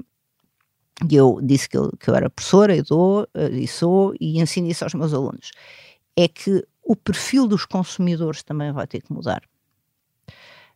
[1.09, 4.67] eu disse que eu, que eu era professora e dou uh, e sou e ensino
[4.67, 5.51] isso aos meus alunos,
[6.15, 9.41] é que o perfil dos consumidores também vai ter que mudar.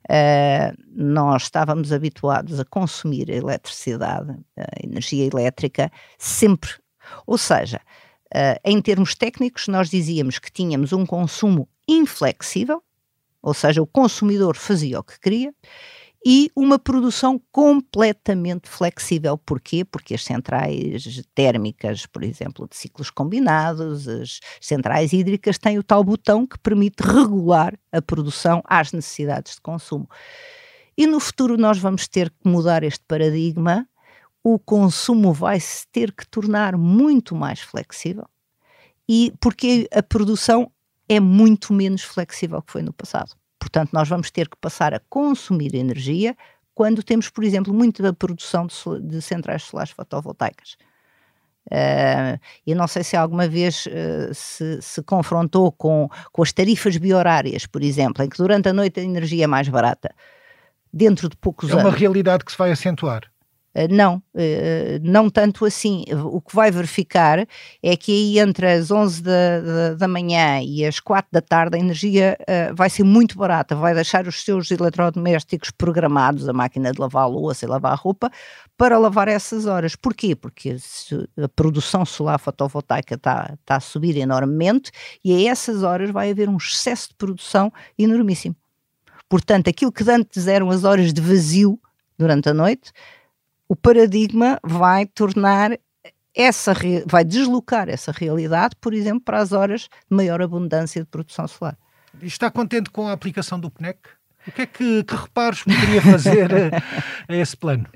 [0.10, 6.70] Uh, nós estávamos habituados a consumir a eletricidade, a energia elétrica, sempre.
[7.26, 7.82] Ou seja,
[8.34, 12.82] uh, em termos técnicos, nós dizíamos que tínhamos um consumo inflexível,
[13.42, 15.54] ou seja, o consumidor fazia o que queria,
[16.28, 19.38] e uma produção completamente flexível.
[19.38, 19.86] Porquê?
[19.86, 26.04] Porque as centrais térmicas, por exemplo, de ciclos combinados, as centrais hídricas têm o tal
[26.04, 30.10] botão que permite regular a produção às necessidades de consumo.
[30.98, 33.88] E no futuro nós vamos ter que mudar este paradigma,
[34.48, 38.28] o consumo vai se ter que tornar muito mais flexível,
[39.10, 40.72] e porque a produção
[41.10, 43.36] é muito menos flexível que foi no passado.
[43.58, 46.38] Portanto, nós vamos ter que passar a consumir energia
[46.76, 50.78] quando temos, por exemplo, muita produção de, de centrais solares fotovoltaicas.
[51.66, 56.98] Uh, eu não sei se alguma vez uh, se, se, confrontou com, com as tarifas
[56.98, 60.14] biorárias, por exemplo, em que durante a noite a energia é mais barata.
[60.94, 61.84] Dentro de poucos anos.
[61.84, 63.24] É uma realidade que se vai acentuar.
[63.76, 66.06] Eh, não, eh, não tanto assim.
[66.24, 67.46] O que vai verificar
[67.84, 71.76] é que aí entre as 11 da, da, da manhã e as 4 da tarde
[71.76, 72.38] a energia
[72.74, 77.28] vai ser muito barata, vai deixar os seus eletrodomésticos programados, a máquina de lavar a
[77.28, 78.32] louça e lavar a roupa,
[78.78, 79.96] para lavar essas horas.
[79.96, 80.36] Porquê?
[80.36, 80.78] Porque
[81.42, 84.92] a produção solar fotovoltaica está, está a subir enormemente
[85.24, 88.56] e a essas horas vai haver um excesso de produção enormíssimo.
[89.28, 91.80] Portanto, aquilo que antes eram as horas de vazio
[92.18, 92.92] durante a noite,
[93.68, 95.78] o paradigma vai tornar
[96.36, 96.74] essa
[97.08, 101.78] vai deslocar essa realidade, por exemplo, para as horas de maior abundância de produção solar.
[102.22, 104.00] Está contente com a aplicação do PNEC?
[104.48, 107.88] O que é que, que reparos poderia fazer a, a esse plano?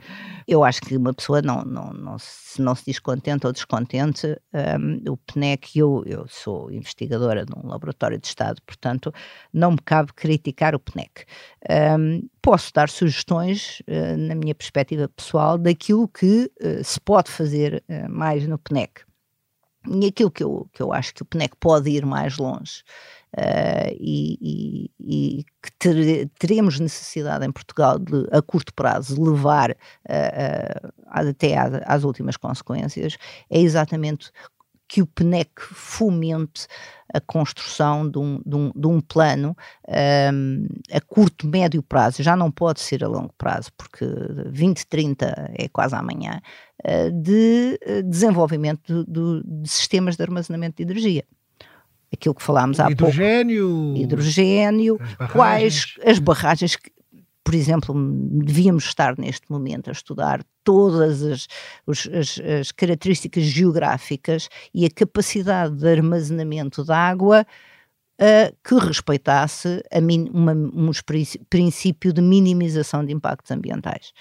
[0.49, 4.35] eu acho que uma pessoa não, não, não, se, não se diz contente ou descontente,
[4.51, 9.13] um, o PNEC, eu, eu sou investigadora num laboratório de Estado, portanto
[9.53, 11.25] não me cabe criticar o PNEC.
[11.99, 17.83] Um, posso dar sugestões, uh, na minha perspectiva pessoal, daquilo que uh, se pode fazer
[17.88, 19.03] uh, mais no PNEC.
[19.88, 22.83] E aquilo que eu, que eu acho que o PNEC pode ir mais longe
[23.37, 29.69] Uh, e, e, e, que ter, teremos necessidade em Portugal de, a curto prazo, levar
[29.71, 34.31] uh, até às, às, últimas consequências, é exatamente
[34.87, 36.65] que o PNEC fomente
[37.13, 39.55] a construção de um, de um, de um plano
[40.33, 45.67] um, a curto, médio prazo, já não pode ser a longo prazo, porque 2030 é
[45.69, 46.41] quase amanhã,
[47.13, 51.23] de desenvolvimento de, de sistemas de armazenamento de energia
[52.12, 53.98] aquilo que falámos há hidrogênio, pouco.
[54.00, 55.00] Hidrogênio.
[55.19, 56.91] As quais as barragens que,
[57.43, 57.95] por exemplo,
[58.43, 61.48] devíamos estar neste momento a estudar todas as,
[61.88, 67.45] as, as características geográficas e a capacidade de armazenamento de água
[68.19, 70.91] uh, que respeitasse a min, uma, um
[71.50, 74.12] princípio de minimização de impactos ambientais.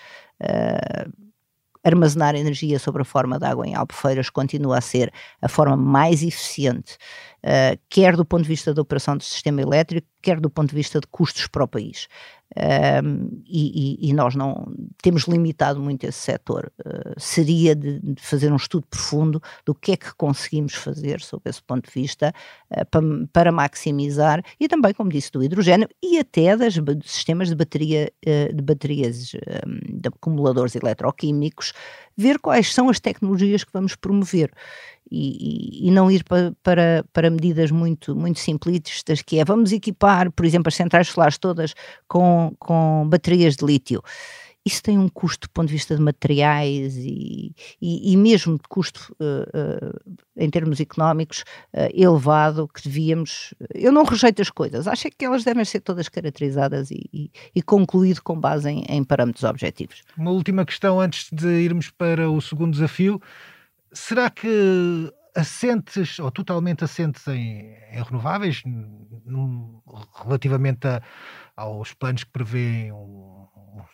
[0.40, 1.27] Uh,
[1.88, 6.22] armazenar energia sob a forma de água em albufeiras continua a ser a forma mais
[6.22, 6.96] eficiente,
[7.44, 10.76] uh, quer do ponto de vista da operação do sistema elétrico, quer do ponto de
[10.76, 12.08] vista de custos para o país.
[12.56, 16.72] Um, e, e, nós não temos limitado muito esse setor.
[16.80, 21.42] Uh, seria de, de, fazer um estudo profundo do que é que conseguimos fazer sob
[21.44, 22.32] esse ponto de vista
[22.70, 23.04] uh, para,
[23.34, 28.54] para, maximizar e também, como disse, do hidrogênio e até das sistemas de bateria uh,
[28.54, 31.74] de baterias de acumuladores eletroquímicos,
[32.18, 34.50] ver quais são as tecnologias que vamos promover
[35.10, 40.30] e, e, não ir para, para, para, medidas muito, muito simplistas, que é vamos equipar,
[40.32, 41.74] por exemplo, as centrais solares todas
[42.06, 44.02] com, com baterias de lítio.
[44.68, 48.68] Isso tem um custo do ponto de vista de materiais e, e, e mesmo de
[48.68, 51.40] custo uh, uh, em termos económicos
[51.72, 53.54] uh, elevado que devíamos.
[53.74, 58.22] Eu não rejeito as coisas, acho que elas devem ser todas caracterizadas e, e concluído
[58.22, 60.02] com base em, em parâmetros objetivos.
[60.18, 63.22] Uma última questão antes de irmos para o segundo desafio
[63.90, 68.62] será que assentes ou totalmente assentes em, em renováveis,
[69.24, 69.80] num,
[70.22, 71.00] relativamente a,
[71.56, 72.92] aos planos que prevêem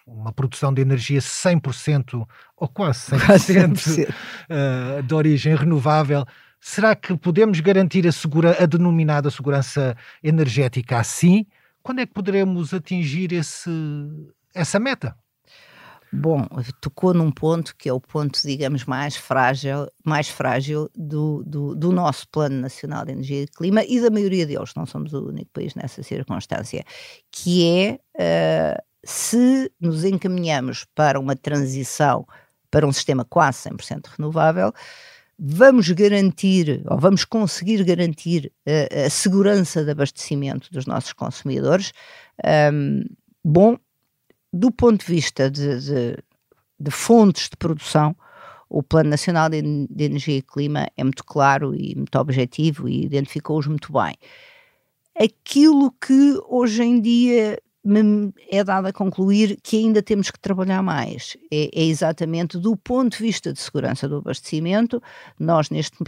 [0.07, 4.09] uma produção de energia 100% ou quase 100%, quase 100%.
[4.09, 6.25] Uh, de origem renovável,
[6.61, 11.47] será que podemos garantir a, segura, a denominada segurança energética assim?
[11.83, 13.71] Quando é que poderemos atingir esse,
[14.55, 15.17] essa meta?
[16.17, 16.47] Bom,
[16.81, 21.91] tocou num ponto que é o ponto, digamos, mais frágil, mais frágil do, do, do,
[21.91, 25.51] nosso Plano Nacional de Energia e Clima e da maioria deles, não somos o único
[25.53, 26.85] país nessa circunstância,
[27.33, 32.27] que é uh, se nos encaminhamos para uma transição
[32.71, 34.73] para um sistema quase 100% renovável,
[35.39, 41.93] vamos garantir, ou vamos conseguir garantir uh, a segurança de abastecimento dos nossos consumidores.
[42.73, 43.05] Um,
[43.45, 43.77] bom,
[44.53, 46.17] do ponto de vista de, de,
[46.81, 48.17] de fontes de produção,
[48.69, 53.05] o Plano Nacional de, de, Energia e Clima é muito claro e muito objetivo e
[53.05, 54.17] identificou-os muito bem.
[55.17, 60.83] Aquilo que hoje em dia me é dado a concluir que ainda temos que trabalhar
[60.83, 65.03] mais é, é exatamente do ponto de vista de segurança do abastecimento.
[65.39, 66.03] Nós, neste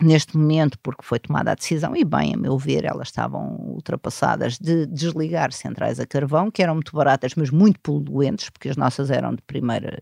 [0.00, 4.58] neste momento, porque foi tomada a decisão, e bem, a meu ver, elas estavam ultrapassadas,
[4.58, 9.10] de desligar centrais a carvão, que eram muito baratas, mas muito poluentes, porque as nossas
[9.10, 10.00] eram de primeira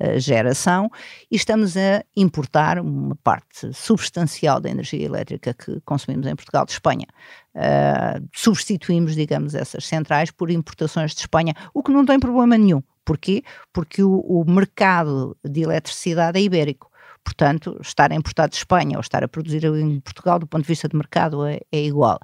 [0.00, 0.90] uh, geração,
[1.30, 6.72] e estamos a importar uma parte substancial da energia elétrica que consumimos em Portugal de
[6.72, 7.06] Espanha.
[7.54, 12.82] Uh, substituímos, digamos, essas centrais por importações de Espanha, o que não tem problema nenhum.
[13.04, 13.42] Porquê?
[13.72, 16.90] Porque o, o mercado de eletricidade é ibérico.
[17.24, 20.68] Portanto, estar a importar de Espanha ou estar a produzir em Portugal, do ponto de
[20.68, 22.18] vista de mercado, é, é igual.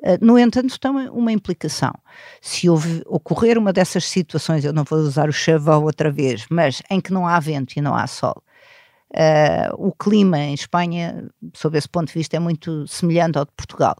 [0.00, 1.92] Uh, no entanto, tem uma implicação.
[2.40, 6.82] Se houve, ocorrer uma dessas situações, eu não vou usar o chavão outra vez, mas
[6.90, 8.42] em que não há vento e não há sol,
[9.14, 13.52] uh, o clima em Espanha, sob esse ponto de vista, é muito semelhante ao de
[13.52, 13.96] Portugal.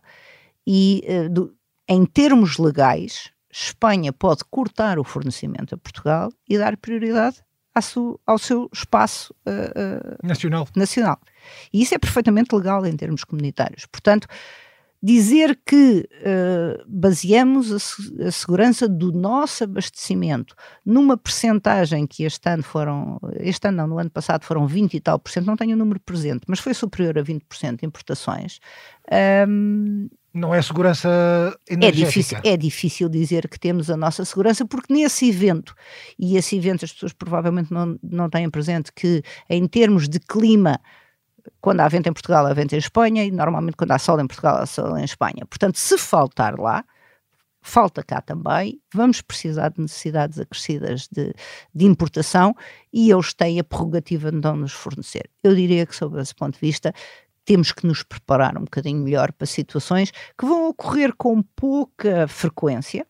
[0.66, 1.54] E, uh, do,
[1.88, 7.42] em termos legais, Espanha pode cortar o fornecimento a Portugal e dar prioridade
[7.74, 10.68] ao, ao seu espaço uh, nacional.
[10.76, 11.18] nacional.
[11.72, 13.86] E isso é perfeitamente legal em termos comunitários.
[13.86, 14.28] Portanto,
[15.02, 20.54] dizer que uh, baseamos a, a, segurança do nosso abastecimento
[20.86, 25.00] numa percentagem que este ano foram, este ano não, no ano passado foram 20 e
[25.00, 28.60] tal por cento, não tenho o número presente, mas foi superior a 20% de importações,
[29.48, 31.08] um, não é segurança
[31.68, 32.04] energética.
[32.04, 35.74] É difícil, é difícil dizer que temos a nossa segurança, porque nesse evento,
[36.18, 40.80] e esse evento as pessoas provavelmente não, não têm presente que, em termos de clima,
[41.60, 44.26] quando há vento em Portugal, há vento em Espanha, e normalmente quando há sol em
[44.26, 45.44] Portugal, há sol em Espanha.
[45.48, 46.84] Portanto, se faltar lá,
[47.60, 51.32] falta cá também, vamos precisar de necessidades acrescidas de,
[51.72, 52.54] de, importação
[52.92, 55.30] e eles têm a prerrogativa de não nos fornecer.
[55.42, 56.92] Eu diria que, sob esse ponto de vista,
[57.44, 63.06] temos que nos preparar um bocadinho melhor para situações que vão ocorrer com pouca frequência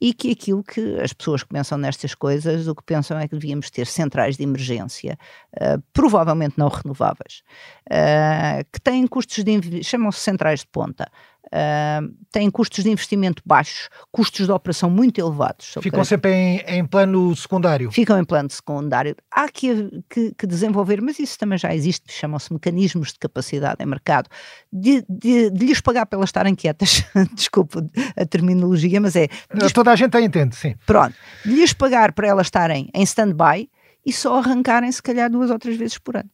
[0.00, 3.34] e que aquilo que as pessoas que pensam nestas coisas, o que pensam é que
[3.34, 5.18] devíamos ter centrais de emergência,
[5.54, 7.42] uh, provavelmente não renováveis,
[7.90, 11.10] uh, que têm custos de chamam-se centrais de ponta,
[11.48, 15.74] uh, têm custos de investimento baixos, custos de operação muito elevados.
[15.80, 17.90] Ficam sempre em, em, plano secundário.
[17.90, 19.16] Ficam em plano secundário.
[19.30, 23.86] Há que, que, que desenvolver, mas isso também já existe, chamam-se mecanismos de capacidade em
[23.86, 24.28] mercado,
[24.72, 27.84] de, de, de lhes pagar pelas estarem quietas, desculpa
[28.16, 29.28] a terminologia, mas é...
[29.52, 29.72] Lhes...
[29.72, 30.74] Toda a gente a entende, sim.
[30.86, 33.68] Pronto, de lhes pagar para elas estarem em stand-by
[34.04, 36.30] e só arrancarem se calhar duas ou três vezes por ano.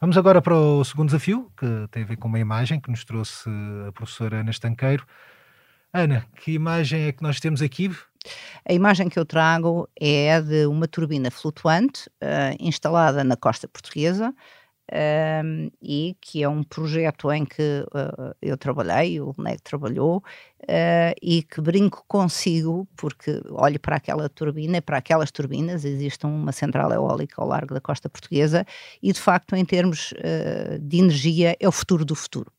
[0.00, 3.04] Vamos agora para o segundo desafio, que tem a ver com uma imagem que nos
[3.04, 3.50] trouxe
[3.88, 5.04] a professora Ana Estanqueiro.
[5.92, 7.90] Ana, que imagem é que nós temos aqui?
[8.64, 14.32] A imagem que eu trago é de uma turbina flutuante uh, instalada na costa portuguesa,
[14.92, 21.14] um, e que é um projeto em que uh, eu trabalhei, o LNEG trabalhou, uh,
[21.22, 26.92] e que brinco consigo, porque olho para aquela turbina, para aquelas turbinas, existe uma central
[26.92, 28.64] eólica ao largo da costa portuguesa,
[29.02, 32.52] e de facto, em termos uh, de energia, é o futuro do futuro.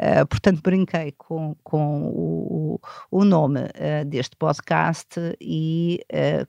[0.00, 2.80] Uh, portanto, brinquei com, com o,
[3.10, 6.46] o nome uh, deste podcast e uh,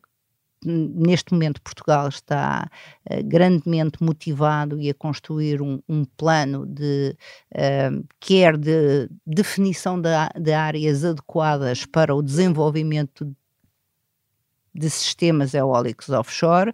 [0.66, 2.70] neste momento Portugal está
[3.10, 7.16] uh, grandemente motivado e a construir um, um plano de
[7.54, 10.10] uh, quer de definição de,
[10.40, 13.36] de áreas adequadas para o desenvolvimento
[14.74, 16.74] de sistemas eólicos offshore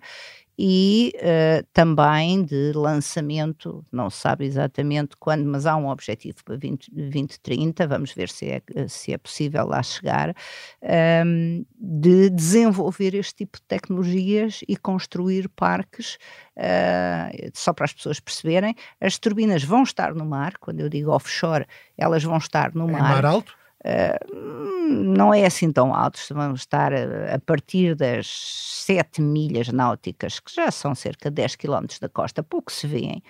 [0.62, 6.58] e uh, também de lançamento, não se sabe exatamente quando, mas há um objetivo para
[6.58, 10.36] 20, 2030, vamos ver se é, se é possível lá chegar, um,
[10.82, 16.18] ehm, de desenvolver este tipo de tecnologias e construir parques,
[16.58, 21.12] uh, só para as pessoas perceberem, as turbinas vão estar no mar, quando eu digo
[21.12, 21.66] offshore,
[21.98, 23.00] elas vão estar no mar.
[23.00, 23.59] É mar alto?
[23.86, 30.40] Uh, não é assim tão alto, vamos estar a, a, partir das 7 milhas náuticas,
[30.40, 33.24] que já são cerca de 10 quilómetros da costa, pouco se vêem.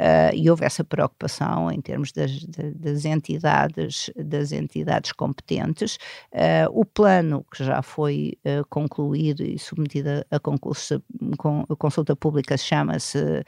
[0.00, 5.96] Uh, e houve essa preocupação em termos das, das entidades, das entidades competentes.
[6.32, 11.02] Uh, o plano que já foi uh, concluído e submetido a, concurso,
[11.36, 13.44] com, a consulta pública chama-se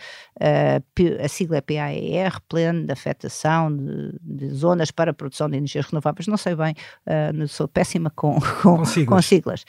[1.22, 5.86] a sigla é PAER, Plano de Afetação de, de, Zonas para a Produção de Energias
[5.86, 6.26] Renováveis.
[6.26, 6.74] Não sei bem,
[7.48, 9.64] sou péssima com, com, com siglas, com siglas.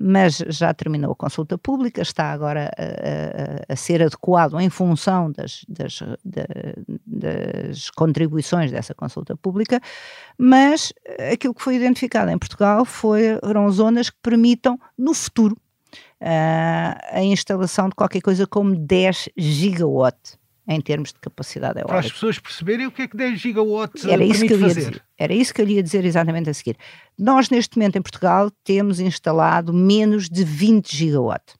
[0.00, 5.30] mas já terminou a consulta pública, está agora a, a, a ser adequado em função
[5.30, 6.00] das das,
[7.06, 9.80] das contribuições dessa consulta pública,
[10.38, 10.92] mas
[11.32, 15.56] aquilo que foi identificado em Portugal foram zonas que permitam, no futuro,
[16.20, 21.88] a instalação de qualquer coisa como 10 gigawatt em termos de capacidade eólica.
[21.88, 24.68] Para as pessoas perceberem o que é que 10 gigawatts era isso que eu ia
[24.68, 24.80] fazer.
[24.80, 26.76] Dizer, era isso que eu ia dizer exatamente a seguir.
[27.16, 31.54] Nós, neste momento, em Portugal, temos instalado menos de 20 gigawatt.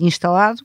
[0.00, 0.64] Instalado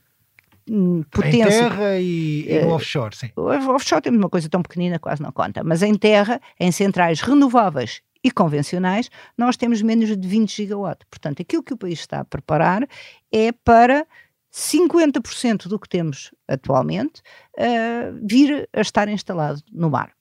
[1.11, 1.43] potência.
[1.43, 3.29] Em terra e, e no uh, offshore, sim.
[3.35, 8.01] Offshore temos uma coisa tão pequenina, quase não conta, mas em terra, em centrais renováveis
[8.23, 11.05] e convencionais, nós temos menos de 20 gigawatt.
[11.09, 12.87] Portanto, aquilo que o país está a preparar
[13.31, 14.07] é para
[14.53, 17.21] 50% do que temos atualmente
[17.57, 20.11] uh, vir a estar instalado no mar.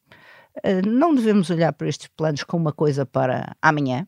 [0.56, 4.06] Uh, não devemos olhar para estes planos como uma coisa para amanhã,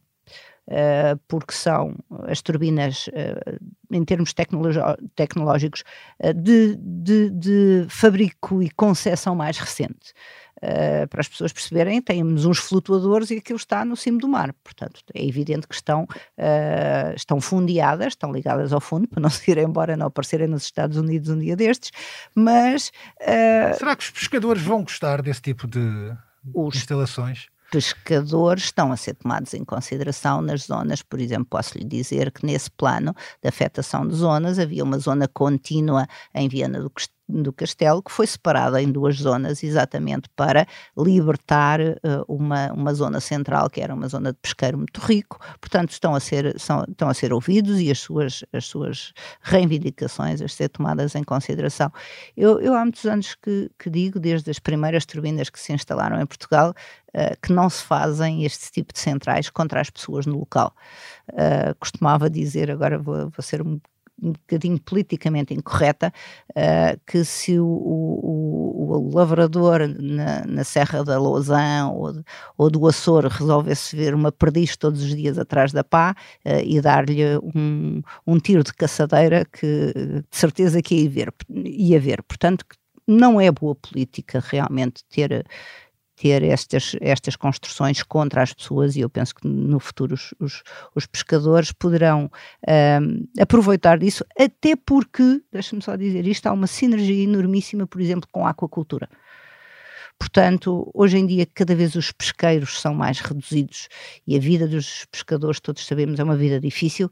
[0.69, 1.95] uh, porque são
[2.27, 3.59] as turbinas, uh,
[3.91, 5.85] em termos tecnológicos,
[6.21, 10.13] uh, de, de, de, fabrico e concessão mais recente.
[11.11, 14.55] para as pessoas perceberem, temos uns flutuadores e aquilo está no cimo do mar.
[14.65, 16.07] Portanto, é evidente que estão,
[17.15, 20.97] estão fundeadas, estão ligadas ao fundo, para não se ir embora, não aparecerem nos Estados
[20.97, 21.91] Unidos um dia destes,
[22.35, 22.91] mas...
[23.77, 26.17] Será que os pescadores vão gostar desse tipo de
[26.55, 27.49] os, instalações?
[27.71, 32.47] Pescadores estão a ser tomados em consideração nas zonas, por exemplo, posso lhe dizer que
[32.47, 37.53] nesse plano de afetação de zonas havia uma zona contínua em Viana do Castelo do
[37.53, 41.95] castelo, que foi separada em duas zonas exatamente para libertar uh,
[42.29, 46.21] uma, uma zona central, que era uma zona de pesqueiro muito rico, portanto estão a
[46.21, 51.15] ser, são, estão a ser ouvidos e as suas, as suas reivindicações a ser tomadas
[51.15, 51.91] em consideração.
[52.37, 56.21] Eu, eu há muitos anos que, que digo, desde as primeiras turbinas que se instalaram
[56.21, 56.75] em Portugal,
[57.15, 60.75] uh, que não se fazem este tipo de centrais contra as pessoas no local.
[61.31, 63.81] Uh, costumava dizer, agora vou, vou ser um
[64.23, 66.13] um bocadinho politicamente incorreta,
[66.51, 72.23] uh, que se o, o, o lavrador na, na, Serra da Lousã ou,
[72.57, 76.81] ou, do Açor resolvesse ver uma perdiz todos os dias atrás da pá uh, e
[76.81, 82.23] dar-lhe um, um tiro de caçadeira que de certeza que ia ver, ia ver.
[82.23, 82.65] Portanto,
[83.07, 85.45] não é boa política realmente ter
[86.17, 90.63] ter estas, estas construções contra as pessoas e eu penso que no futuro os, os,
[90.95, 92.31] os pescadores poderão
[92.69, 98.29] um, aproveitar disso, até porque, deixa-me só dizer isto, há uma sinergia enormíssima, por exemplo,
[98.31, 99.09] com a aquacultura.
[100.19, 103.89] Portanto, hoje em dia, cada vez os pesqueiros são mais reduzidos
[104.27, 107.11] e a vida dos pescadores, todos sabemos, é uma vida difícil.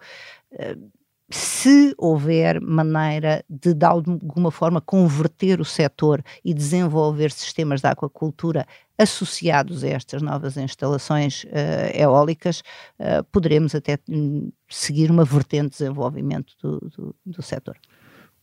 [0.52, 1.01] Uh,
[1.34, 8.66] se houver maneira de, de alguma forma, converter o setor e desenvolver sistemas de aquacultura
[8.98, 11.48] associados a estas novas instalações uh,
[11.94, 12.62] eólicas,
[12.98, 17.76] uh, poderemos até um, seguir uma vertente de desenvolvimento do, do, do setor.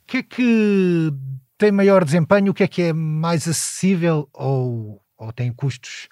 [0.03, 1.13] O que é que
[1.57, 2.51] tem maior desempenho?
[2.51, 6.07] O que é que é mais acessível ou, ou tem custos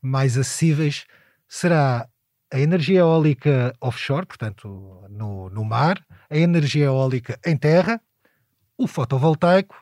[0.00, 1.04] mais acessíveis?
[1.46, 2.08] Será
[2.54, 6.00] a energia eólica offshore, portanto no, no mar,
[6.30, 8.00] a energia eólica em terra,
[8.78, 9.74] o fotovoltaico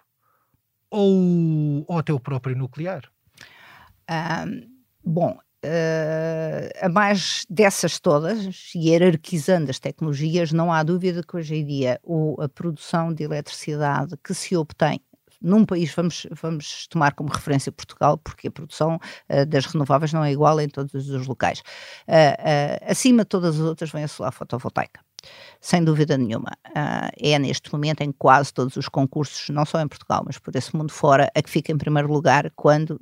[0.91, 3.03] ou, ou até o próprio nuclear?
[4.11, 4.68] Um,
[5.05, 11.64] bom, Uh, a mais dessas todas, hierarquizando as tecnologias, não há dúvida que hoje em
[11.64, 15.01] dia o, a produção de eletricidade que se obtém
[15.43, 20.24] num país, vamos, vamos tomar como referência Portugal, porque a produção uh, das renováveis não
[20.24, 21.61] é igual em todos os locais.
[22.09, 25.01] Uh, acima de todas as outras vem a solar fotovoltaica
[25.61, 26.51] sem dúvida nenhuma.
[27.16, 30.74] É neste momento em quase todos os concursos, não só em Portugal, mas por esse
[30.76, 32.99] mundo fora, a que fica em primeiro lugar quando,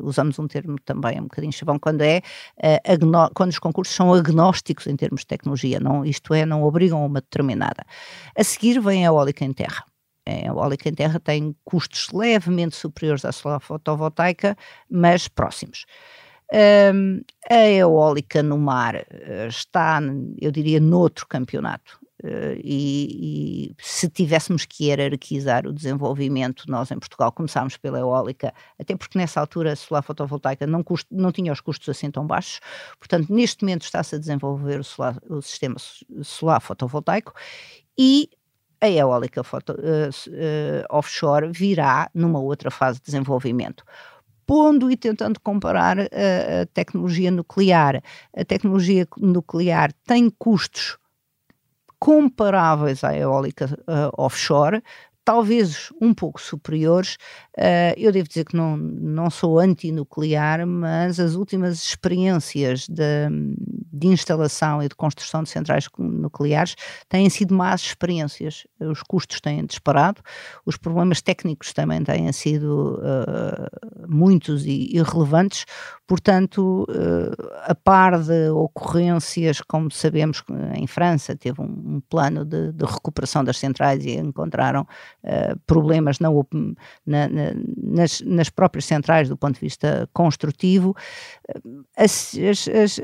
[0.00, 2.22] usamos um termo também um bocadinho chavão, quando é,
[3.34, 7.06] quando os concursos são agnósticos em termos de tecnologia, não, isto é, não obrigam a
[7.06, 7.84] uma determinada.
[8.36, 9.84] A seguir vem a eólica em terra.
[10.26, 14.56] A eólica em terra tem custos levemente superiores à solar fotovoltaica,
[14.90, 15.86] mas próximos.
[16.52, 20.00] Um, a eólica no mar uh, está,
[20.40, 21.98] eu diria, noutro campeonato.
[22.24, 28.54] Uh, e, e, se tivéssemos que hierarquizar o desenvolvimento, nós em Portugal começámos pela eólica,
[28.78, 32.26] até porque nessa altura a solar fotovoltaica não, custo, não tinha os custos assim tão
[32.26, 32.60] baixos,
[32.98, 35.76] portanto neste momento está-se a desenvolver o, solar, o, sistema
[36.22, 37.34] solar fotovoltaico
[37.98, 38.30] e
[38.80, 43.84] a eólica foto, uh, offshore virá numa outra fase de desenvolvimento
[44.46, 46.02] pondo e tentando comparar a,
[46.62, 48.00] a tecnologia nuclear.
[48.34, 50.96] A tecnologia nuclear tem custos
[51.98, 54.82] comparáveis à eólica uh, offshore,
[55.24, 57.16] talvez um pouco superiores.
[57.58, 63.30] Uh, eu devo dizer que não, não sou antinuclear, mas as últimas experiências de,
[63.90, 66.76] de instalação e de construção de centrais nucleares
[67.08, 68.66] têm sido más experiências.
[68.78, 70.20] Os custos têm disparado,
[70.66, 75.64] os problemas técnicos também têm sido uh, muitos e irrelevantes,
[76.06, 80.42] portanto, uh, a par de ocorrências, como sabemos,
[80.74, 84.86] em França teve um, um plano de, de recuperação das centrais e encontraram
[85.66, 86.28] problemas na,
[87.06, 87.45] na, na,
[87.76, 90.96] nas, nas, próprias centrais do ponto de vista construtivo.
[91.96, 92.34] As,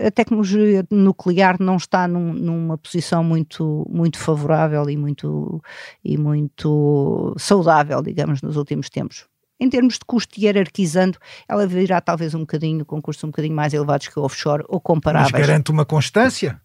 [0.05, 5.63] a tecnologia nuclear não está num, numa posição muito, muito favorável e muito,
[6.05, 9.27] e muito saudável, digamos, nos últimos tempos
[9.63, 11.17] em termos de custo hierarquizando,
[11.49, 14.81] ela virá talvez um bocadinho, com custos um bocadinho mais elevados que o offshore ou
[14.81, 15.31] comparáveis.
[15.31, 16.61] Mas garante uma constância?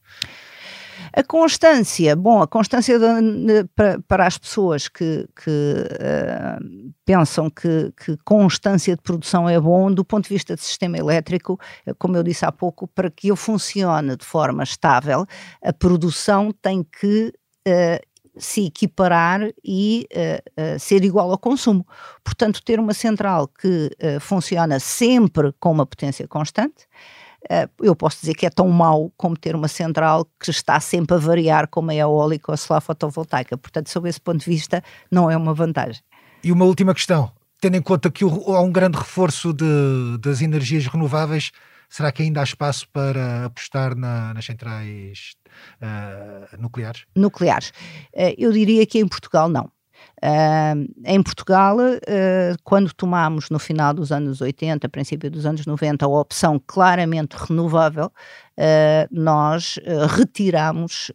[1.14, 7.50] A constância, bom, a constância de, de, para, para, as pessoas que, que uh, pensam
[7.50, 11.60] que, que, constância de produção é bom, do ponto de vista de sistema elétrico,
[11.98, 15.26] como eu disse há pouco, para que ele funcione de forma estável,
[15.62, 17.34] a produção tem que
[17.68, 18.08] uh,
[18.40, 21.86] se equiparar e uh, uh, ser igual ao consumo.
[22.24, 26.88] Portanto, ter uma central que uh, funciona sempre com uma potência constante eh,
[27.82, 31.20] eu posso dizer que é tão mau como ter uma central que está sempre a
[31.20, 33.58] variar como a eólica ou a solar fotovoltaica.
[33.58, 36.02] Portanto, sob esse ponto de vista, não é uma vantagem.
[36.44, 40.88] E uma última questão, tendo em conta que há um grande reforço de, das energias
[40.88, 41.52] renováveis,
[41.90, 45.36] será que ainda há espaço para apostar na, nas centrais
[45.82, 47.06] uh, nucleares?
[47.16, 47.70] Nucleares.
[48.14, 49.72] Uh, eu diria que em Portugal não.
[50.18, 56.06] Uh, em Portugal, uh, quando tomámos no final dos anos 80, princípio dos anos 90,
[56.06, 59.80] a opção claramente renovável, uh, nós
[60.10, 61.12] retiramos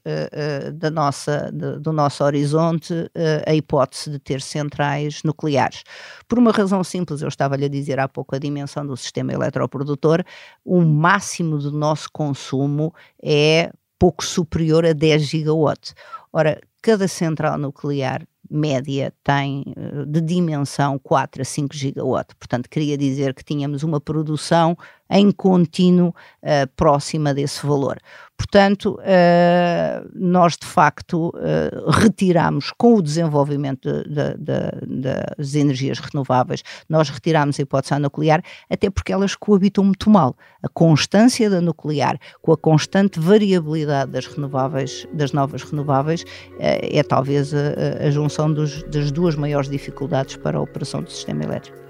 [0.75, 3.11] da nossa, de, do nosso horizonte
[3.47, 5.83] a hipótese de ter centrais nucleares.
[6.29, 10.23] Por uma razão simples, eu estava-lhe a dizer há pouco a dimensão do sistema eletroprodutor,
[10.65, 15.95] o máximo do nosso consumo é pouco superior a 10 gigawatts.
[16.33, 22.35] Ora, cada central nuclear média tem eh, de dimensão 4 a 5 gigawatt.
[22.37, 24.77] Portanto, queria dizer que tínhamos uma produção
[25.13, 27.99] em contínuo uh, próxima desse valor.
[28.37, 35.99] Portanto, uh, nós de facto uh, retiramos com o desenvolvimento de, de, de, das energias
[36.01, 40.35] renováveis, nós retiramos a hipótese nuclear, até porque elas coabitam muito mal.
[40.63, 46.25] A constância da nuclear com a constante variabilidade das renováveis, das novas renováveis,
[46.59, 51.45] é talvez a, a junção dos, das duas maiores dificuldades para a operação do sistema
[51.45, 51.82] elétrico.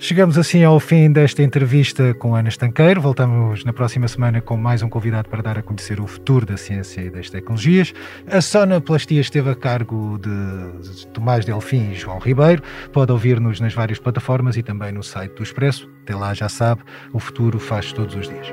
[0.00, 3.00] Chegamos assim ao fim desta entrevista com Ana Estanqueiro.
[3.00, 6.56] Voltamos na próxima semana com mais um convidado para dar a conhecer o futuro da
[6.56, 7.92] ciência e das tecnologias.
[8.30, 12.62] A sonoplastia esteve a cargo de Tomás Delfim e João Ribeiro.
[12.92, 15.90] Pode ouvir-nos nas várias plataformas e também no site do Expresso.
[16.04, 16.82] Até lá, já sabe,
[17.12, 18.46] o futuro faz todos os dias.